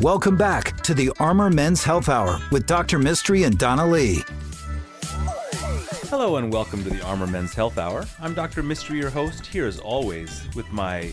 [0.00, 3.00] Welcome back to the Armor Men's Health Hour with Dr.
[3.00, 4.22] Mistry and Donna Lee.
[6.08, 8.06] Hello and welcome to the Armor Men's Health Hour.
[8.20, 8.62] I'm Dr.
[8.62, 11.12] Mistry, your host, here as always with my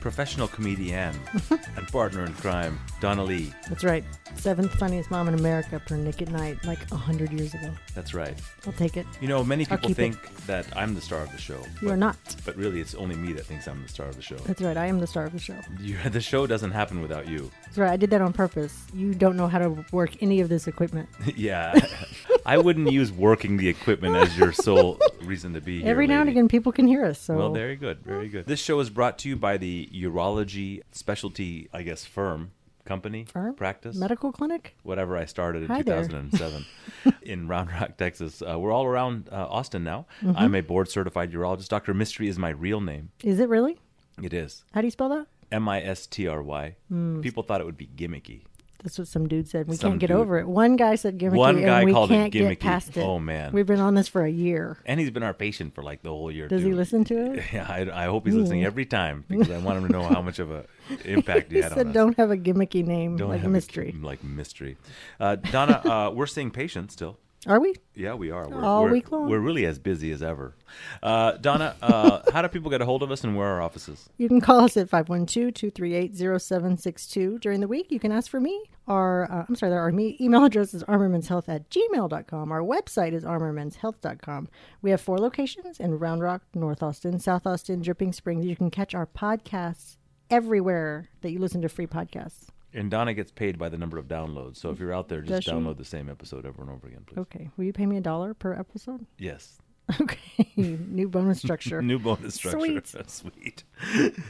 [0.00, 1.14] professional comedian
[1.76, 3.52] and partner in crime, Donna Lee.
[3.68, 4.04] That's right.
[4.36, 7.70] Seventh funniest mom in America per Nick at Night, like a hundred years ago.
[7.94, 8.40] That's right.
[8.66, 9.06] I'll take it.
[9.20, 11.58] You know, many I'll people keep think that I'm the star of the show.
[11.80, 12.16] You but, are not.
[12.44, 14.36] But really, it's only me that thinks I'm the star of the show.
[14.36, 14.76] That's right.
[14.76, 15.56] I am the star of the show.
[15.80, 17.50] You, the show doesn't happen without you.
[17.64, 17.90] That's right.
[17.90, 18.84] I did that on purpose.
[18.94, 21.08] You don't know how to work any of this equipment.
[21.36, 21.74] yeah.
[22.46, 25.90] I wouldn't use working the equipment as your sole reason to be here.
[25.90, 27.20] Every now and again, people can hear us.
[27.20, 28.46] So Well, very good, very good.
[28.46, 32.52] This show is brought to you by the Urology Specialty, I guess, firm,
[32.84, 33.54] company, Firm?
[33.54, 34.76] practice, medical clinic.
[34.84, 36.64] whatever I started in Hi 2007
[37.22, 38.40] in Round Rock, Texas.
[38.42, 40.06] Uh, we're all around uh, Austin now.
[40.22, 40.36] Mm-hmm.
[40.38, 41.68] I'm a board certified urologist.
[41.68, 41.94] Dr.
[41.94, 43.10] Mistry is my real name.
[43.24, 43.80] Is it really?
[44.22, 45.26] It is How do you spell that?
[45.50, 46.76] M I S T R Y.
[46.88, 47.20] Hmm.
[47.20, 48.42] People thought it would be gimmicky.
[48.82, 49.66] That's what some dude said.
[49.68, 50.16] We Some can't get dude.
[50.18, 50.46] over it.
[50.46, 52.48] One guy said gimmicky, One guy and we called it can't gimmicky.
[52.50, 53.02] get past it.
[53.02, 53.52] Oh, man.
[53.52, 54.78] we've been on this for a year.
[54.86, 56.46] And he's been our patient for like the whole year.
[56.48, 57.44] Does he listen to it?
[57.52, 60.20] Yeah, I, I hope he's listening every time because I want him to know how
[60.20, 60.66] much of a
[61.04, 61.94] impact he He had on said, us.
[61.94, 64.76] "Don't have a gimmicky name Don't like a have mystery." like mystery.
[65.18, 67.18] Uh, Donna, uh, we're seeing patients still.
[67.46, 67.74] Are we?
[67.94, 68.48] Yeah, we are.
[68.48, 69.28] We're, All we're, week long?
[69.30, 70.56] We're really as busy as ever.
[71.02, 73.62] Uh, Donna, uh, how do people get a hold of us and where are our
[73.62, 74.08] offices?
[74.18, 77.86] You can call us at 512-238-0762 during the week.
[77.90, 78.64] You can ask for me.
[78.88, 82.52] Our, uh, I'm sorry, our email address is armormenshealth at gmail.com.
[82.52, 84.48] Our website is armormenshealth.com.
[84.82, 88.44] We have four locations in Round Rock, North Austin, South Austin, Dripping Springs.
[88.44, 89.98] You can catch our podcasts
[90.30, 92.48] everywhere that you listen to free podcasts.
[92.76, 94.58] And Donna gets paid by the number of downloads.
[94.58, 95.50] So if you're out there, Does just she?
[95.50, 97.18] download the same episode over and over again, please.
[97.18, 97.48] Okay.
[97.56, 99.06] Will you pay me a dollar per episode?
[99.18, 99.58] Yes.
[100.00, 100.18] Okay.
[100.56, 101.80] New bonus structure.
[101.92, 102.58] New bonus structure.
[102.58, 102.94] Sweet.
[103.06, 103.64] Sweet.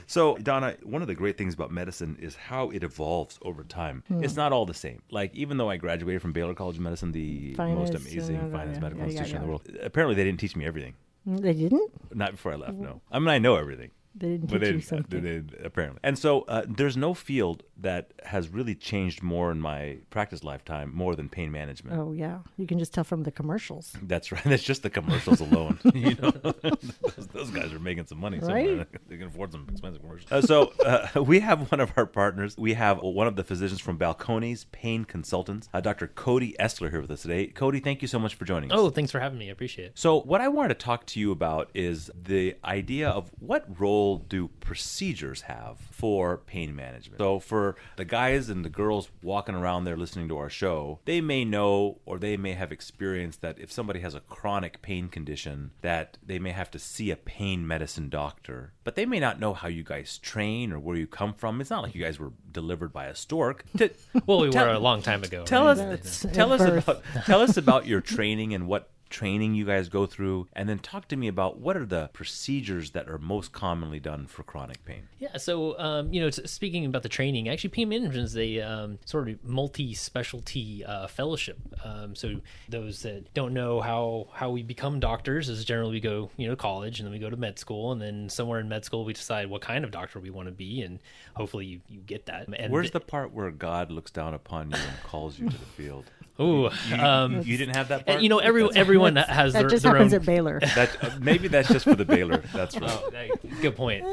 [0.06, 4.02] so, Donna, one of the great things about medicine is how it evolves over time.
[4.08, 4.22] Hmm.
[4.22, 5.00] It's not all the same.
[5.10, 8.76] Like, even though I graduated from Baylor College of Medicine, the most amazing, uh, finest
[8.76, 10.94] yeah, medical yeah, yeah, institution in the world, apparently they didn't teach me everything.
[11.24, 11.90] they didn't?
[12.14, 13.00] Not before I left, no.
[13.10, 13.92] I mean, I know everything.
[14.18, 15.22] They didn't But teach they, you something.
[15.22, 16.00] they did, apparently.
[16.02, 20.90] And so uh, there's no field that has really changed more in my practice lifetime
[20.94, 21.98] more than pain management.
[21.98, 22.38] Oh, yeah.
[22.56, 23.92] You can just tell from the commercials.
[24.02, 24.42] That's right.
[24.46, 25.78] That's just the commercials alone.
[25.94, 28.40] you know, those, those guys are making some money.
[28.40, 28.76] Somewhere.
[28.78, 28.86] Right?
[29.08, 30.32] They can afford some expensive commercials.
[30.32, 32.56] Uh, so uh, we have one of our partners.
[32.56, 36.06] We have one of the physicians from Balcones Pain Consultants, uh, Dr.
[36.06, 37.48] Cody Estler, here with us today.
[37.48, 38.78] Cody, thank you so much for joining us.
[38.78, 39.48] Oh, thanks for having me.
[39.48, 39.92] I appreciate it.
[39.94, 44.05] So, what I wanted to talk to you about is the idea of what role
[44.14, 47.18] do procedures have for pain management.
[47.18, 51.20] So, for the guys and the girls walking around there listening to our show, they
[51.20, 55.72] may know or they may have experienced that if somebody has a chronic pain condition,
[55.82, 58.72] that they may have to see a pain medicine doctor.
[58.84, 61.60] But they may not know how you guys train or where you come from.
[61.60, 63.64] It's not like you guys were delivered by a stork.
[64.26, 65.44] Well, we Tell- were a long time ago.
[65.44, 65.78] Tell right?
[65.78, 65.78] us,
[66.22, 70.06] That's tell us about tell us about your training and what training you guys go
[70.06, 74.00] through, and then talk to me about what are the procedures that are most commonly
[74.00, 75.08] done for chronic pain.
[75.18, 75.36] Yeah.
[75.36, 79.28] So, um, you know, speaking about the training, actually, pain management is a um, sort
[79.28, 81.58] of multi-specialty uh, fellowship.
[81.84, 86.30] Um, so, those that don't know how how we become doctors is generally we go,
[86.36, 88.68] you know, to college, and then we go to med school, and then somewhere in
[88.68, 90.98] med school we decide what kind of doctor we want to be, and
[91.34, 92.48] hopefully you, you get that.
[92.48, 95.64] And Where's the part where God looks down upon you and calls you to the
[95.64, 96.04] field?
[96.40, 98.20] Ooh, You, um, you didn't have that part.
[98.20, 100.60] you know, every every everyone has That their, just their happens own at Baylor.
[100.74, 102.42] that uh, maybe that's just for the Baylor.
[102.52, 102.90] That's right.
[102.90, 104.04] Oh, that- good point.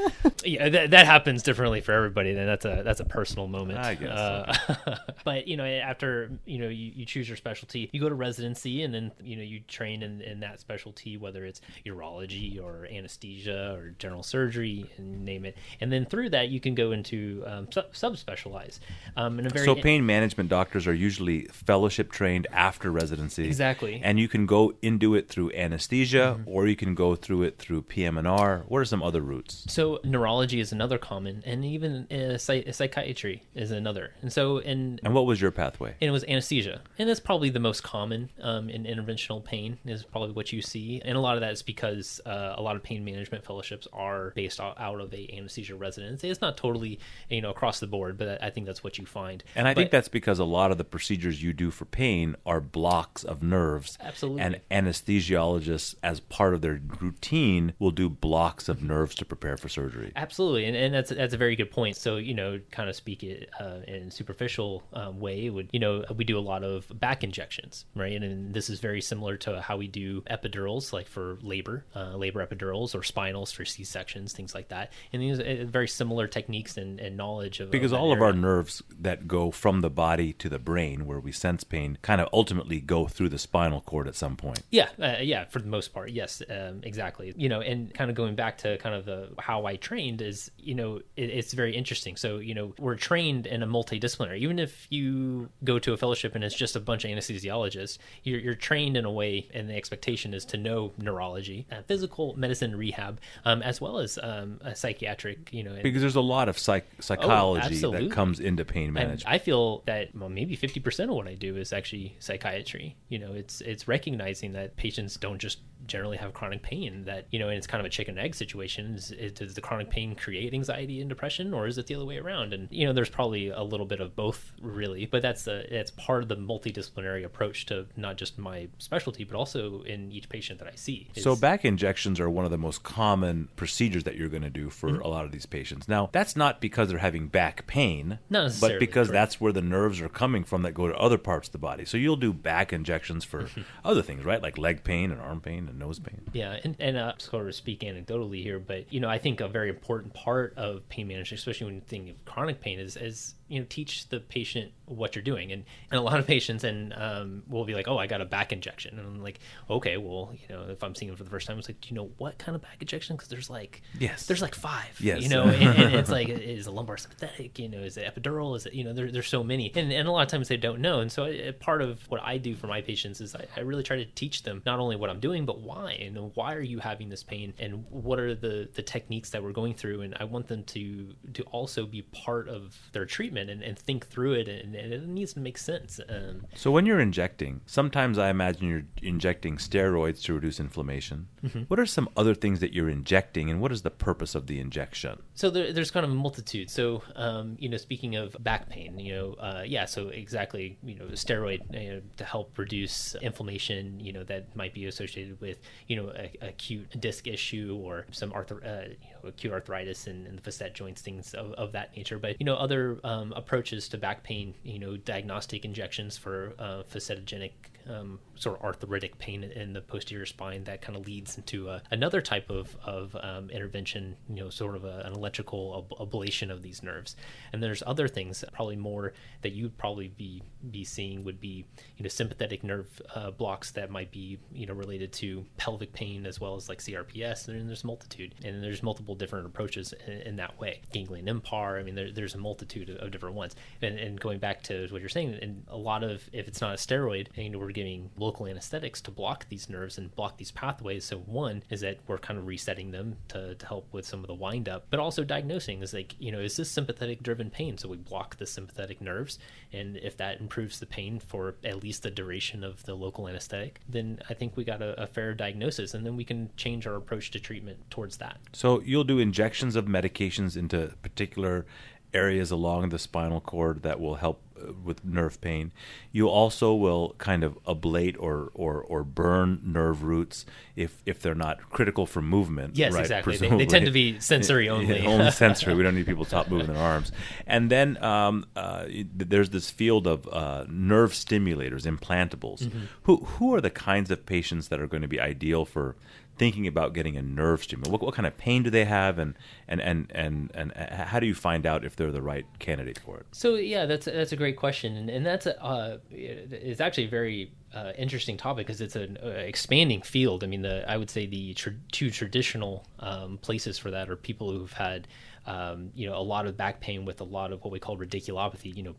[0.46, 2.34] Yeah, that, that happens differently for everybody.
[2.34, 3.80] Then that's a that's a personal moment.
[3.80, 8.00] I guess, Uh, but you know, after you know you, you choose your specialty, you
[8.00, 11.62] go to residency, and then you know you train in, in that specialty, whether it's
[11.86, 15.58] urology or anesthesia or general surgery, and name it.
[15.82, 18.80] And then through that, you can go into um, sub subspecialize.
[19.16, 23.46] Um, in a very So pain management doctors are usually fellowship trained after residency.
[23.46, 24.02] Exactly.
[24.04, 27.82] And you can go into it through anesthesia or you can go through it through
[27.84, 28.64] PM&R.
[28.68, 29.66] What are some other routes?
[29.68, 34.14] So neurology is another common, and even uh, psy- psychiatry is another.
[34.22, 35.96] And so in And what was your pathway?
[36.02, 40.04] and it was anesthesia and that's probably the most common um, in interventional pain is
[40.04, 42.84] probably what you see and a lot of that is because uh, a lot of
[42.84, 47.00] pain management fellowships are based out out of a anesthesia residency it's not totally
[47.30, 49.92] you know across the board but i think that's what you find And I think
[49.92, 53.98] that's because a lot of the procedures you do for pain are blocks of nerves.
[54.02, 54.42] Absolutely.
[54.42, 59.70] And anesthesiologists, as part of their routine, will do blocks of nerves to prepare for
[59.70, 60.12] surgery.
[60.16, 61.96] Absolutely, and, and that's that's a very good point.
[61.96, 66.04] So you know, kind of speak it uh, in superficial um, way would you know
[66.16, 68.14] we do a lot of back injections, right?
[68.14, 72.16] And, and, this is very similar to how we do epidurals, like for labor, uh,
[72.16, 74.92] labor epidurals, or spinals for C sections, things like that.
[75.12, 78.18] And these are very similar techniques and, and knowledge of because of all area.
[78.18, 81.98] of our nerves that go from the body to the brain, where we sense pain,
[82.02, 84.66] kind of ultimately go through the spinal cord at some point.
[84.70, 87.34] Yeah, uh, yeah, for the most part, yes, um, exactly.
[87.36, 90.52] You know, and kind of going back to kind of the how I trained is,
[90.58, 92.16] you know, it, it's very interesting.
[92.16, 94.40] So, you know, we're trained in a multidisciplinary.
[94.40, 98.40] Even if you go to a fellowship and it's just a bunch of anesthesiologists, you're,
[98.40, 102.76] you're trained in a way, and the expectation is to know neurology, uh, physical medicine,
[102.76, 105.52] rehab, um, as well as um, a psychiatric.
[105.52, 109.24] You know, because there's a lot of psych psychology that comes into pain and management.
[109.28, 112.96] I feel that well, maybe fifty percent of what I do is actually psychiatry.
[113.10, 117.40] You know, it's it's recognizing that patients don't just generally have chronic pain that you
[117.40, 118.96] know and it's kind of a chicken and egg situation.
[118.96, 122.06] Is, is, does the chronic pain create anxiety and depression or is it the other
[122.06, 122.54] way around?
[122.54, 125.92] And you know there's probably a little bit of both really but that's the that's
[125.92, 130.60] part of the multidisciplinary approach to not just my specialty but also in each patient
[130.60, 131.10] that i see.
[131.18, 134.70] So back injections are one of the most common procedures that you're going to do
[134.70, 135.02] for mm-hmm.
[135.02, 135.88] a lot of these patients.
[135.88, 138.20] Now that's not because they're having back pain
[138.62, 139.14] but because correct.
[139.14, 141.86] that's where the nerves are coming from that go to other parts of the body.
[141.86, 143.48] So you'll do back injections for
[143.86, 146.22] other things right like leg pain and arm pain and nose pain.
[146.34, 149.48] Yeah, and, and uh, sort of speak anecdotally here, but you know, I think a
[149.48, 153.36] very important part of pain management, especially when you think of chronic pain, is, is
[153.48, 155.52] you know teach the patient what you're doing.
[155.52, 158.26] And, and a lot of patients and um, will be like oh i got a
[158.26, 159.00] back injection.
[159.00, 159.40] And i'm like
[159.70, 161.90] okay well you know if i'm seeing them for the first time it's like do
[161.90, 163.16] you know what kind of back injection?
[163.16, 164.26] Because there's like yes.
[164.26, 165.22] there's like five yes.
[165.22, 165.44] you know?
[165.44, 167.60] And, and it's like is a lumbar sympathetic?
[167.60, 168.56] You know is it epidural?
[168.56, 169.72] Is it you know there, there's so many.
[169.76, 171.00] And, and a lot of times they don't know.
[171.00, 173.84] And so it, part of what i do for my patients is I, I really
[173.84, 175.94] try to teach them not only what i'm doing but why.
[175.94, 177.54] And why are you having this pain?
[177.60, 180.02] And what are the the techniques that we're going through?
[180.02, 184.08] And i want them to to also be part of their treatment and, and think
[184.08, 188.18] through it and, and it needs to make sense um, so when you're injecting sometimes
[188.18, 191.28] i imagine you're injecting steroids to reduce inflammation.
[191.44, 191.62] Mm-hmm.
[191.64, 194.60] what are some other things that you're injecting and what is the purpose of the
[194.60, 195.22] injection?
[195.36, 196.70] So there, there's kind of a multitude.
[196.70, 200.96] So um, you know speaking of back pain you know uh, yeah so exactly you
[200.96, 205.60] know steroid you know, to help reduce inflammation you know that might be associated with
[205.88, 210.26] you know a, a acute disc issue or some uh, you know, acute arthritis in,
[210.28, 212.20] in, the facet joints things of, of that nature.
[212.20, 216.84] But you know other um, approaches to back pain you know diagnostic injections for uh,
[216.84, 217.52] facetogenic
[217.90, 221.80] um, sort of arthritic pain in the posterior spine that kind of leads into uh,
[221.92, 226.50] another type of, of um, intervention, you know, sort of a, an electrical ab- ablation
[226.50, 227.16] of these nerves.
[227.52, 231.66] And there's other things, probably more that you'd probably be be seeing would be,
[231.98, 236.26] you know, sympathetic nerve uh, blocks that might be, you know, related to pelvic pain
[236.26, 237.48] as well as like CRPS.
[237.48, 240.82] And then there's multitude, and there's multiple different approaches in, in that way.
[240.92, 241.80] Ganglion impar.
[241.80, 243.56] I mean, there, there's a multitude of, different ones.
[243.82, 246.74] And, and, going back to what you're saying, and a lot of if it's not
[246.74, 251.06] a steroid, and we're giving local anesthetics to block these nerves and block these pathways.
[251.06, 254.28] So one is that we're kind of resetting them to, to help with some of
[254.28, 257.78] the wind up, but also diagnosing is like, you know, is this sympathetic driven pain?
[257.78, 259.40] So we block the sympathetic nerves.
[259.72, 263.80] And if that improves the pain for at least the duration of the local anesthetic,
[263.88, 266.96] then I think we got a, a fair diagnosis and then we can change our
[266.96, 268.38] approach to treatment towards that.
[268.54, 271.66] So you'll do injections of medications into particular
[272.14, 274.42] areas along the spinal cord that will help
[274.84, 275.72] with nerve pain.
[276.12, 280.46] You also will kind of ablate or, or, or burn nerve roots
[280.76, 282.78] if if they're not critical for movement.
[282.78, 283.02] Yes, right?
[283.02, 283.38] exactly.
[283.38, 285.06] They, they, tend to be sensory only.
[285.06, 285.76] only sensory.
[285.76, 287.12] We don't need people to stop moving their arms.
[287.46, 288.86] And then um, uh,
[289.16, 292.64] there's this field of uh, nerve stimulators, implantables.
[292.64, 292.80] Mm-hmm.
[293.04, 295.96] Who who are the kinds of patients that are going to be ideal for
[296.38, 297.92] thinking about getting a nerve stimulator?
[297.92, 299.36] What, what kind of pain do they have, and
[299.68, 303.18] and, and and and how do you find out if they're the right candidate for
[303.18, 303.26] it?
[303.32, 307.10] So yeah, that's that's a great question, and, and that's a, uh, it's actually a
[307.10, 310.44] very uh, interesting topic because it's an uh, expanding field.
[310.44, 314.16] I mean, the I would say the tr- two traditional um, places for that are
[314.16, 315.08] people who've had
[315.46, 317.98] um, you know, a lot of back pain with a lot of what we call
[317.98, 318.96] radiculopathy, you know,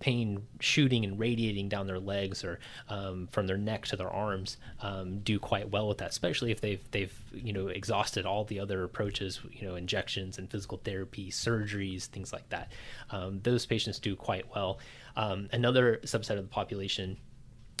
[0.00, 4.58] pain shooting and radiating down their legs or um, from their neck to their arms
[4.80, 8.60] um, do quite well with that, especially if they've, they've, you know, exhausted all the
[8.60, 12.70] other approaches, you know, injections and physical therapy, surgeries, things like that.
[13.10, 14.78] Um, those patients do quite well.
[15.16, 17.16] Um, another subset of the population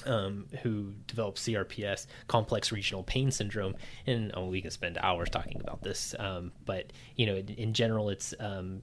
[0.06, 3.74] um, who developed CRPS, complex regional pain syndrome,
[4.06, 6.14] and oh, we can spend hours talking about this.
[6.18, 8.82] Um, but you know, in, in general, it's um,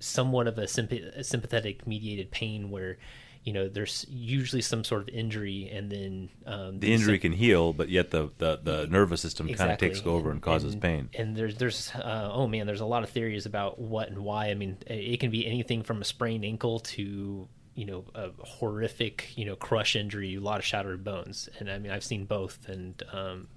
[0.00, 2.98] somewhat of a, symp- a, sympathetic mediated pain where
[3.44, 7.72] you know there's usually some sort of injury and then um, the injury can heal,
[7.72, 11.10] but yet the the, the nervous system kind of takes over and causes and, pain.
[11.14, 14.50] And there's there's uh, oh man, there's a lot of theories about what and why.
[14.50, 19.32] I mean, it can be anything from a sprained ankle to you know a horrific
[19.36, 21.48] you know crush injury, a lot of shattered bones.
[21.58, 23.48] And I mean, I've seen both, and um,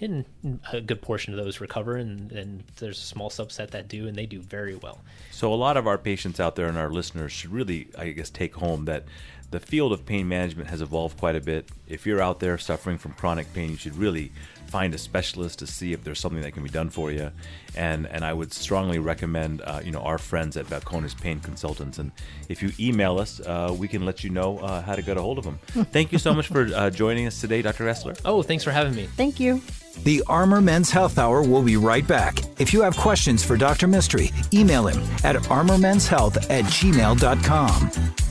[0.00, 0.24] and
[0.72, 4.16] a good portion of those recover, and then there's a small subset that do, and
[4.16, 5.00] they do very well.
[5.30, 8.30] So a lot of our patients out there and our listeners should really, I guess,
[8.30, 9.04] take home that
[9.52, 11.68] the field of pain management has evolved quite a bit.
[11.86, 14.32] If you're out there suffering from chronic pain, you should really
[14.66, 17.30] find a specialist to see if there's something that can be done for you.
[17.74, 21.98] And and I would strongly recommend, uh, you know, our friends at Balcones Pain Consultants.
[21.98, 22.12] And
[22.48, 25.22] if you email us, uh, we can let you know uh, how to get a
[25.22, 25.58] hold of them.
[25.92, 27.84] Thank you so much for uh, joining us today, Dr.
[27.84, 28.18] Estler.
[28.24, 29.06] Oh, thanks for having me.
[29.16, 29.60] Thank you.
[30.04, 32.38] The Armor Men's Health Hour will be right back.
[32.58, 33.86] If you have questions for Dr.
[33.86, 38.21] Mistry, email him at armormenshealth at gmail.com.